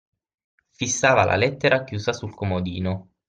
Fissava 0.71 1.25
la 1.25 1.35
lettera 1.35 1.83
chiusa 1.83 2.11
sul 2.11 2.33
comodino; 2.33 3.11